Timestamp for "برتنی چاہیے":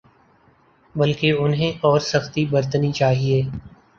2.45-3.41